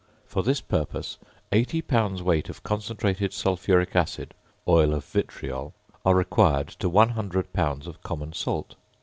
For 0.25 0.41
this 0.41 0.61
purpose 0.61 1.19
80 1.51 1.83
pounds 1.83 2.23
weight 2.23 2.49
of 2.49 2.63
concentrated 2.63 3.33
sulphuric 3.33 3.95
acid 3.95 4.33
(oil 4.67 4.95
of 4.95 5.05
vitriol) 5.05 5.75
are 6.03 6.15
required 6.15 6.69
to 6.79 6.89
100 6.89 7.53
pounds 7.53 7.85
of 7.85 8.01
common 8.01 8.33
salt. 8.33 8.73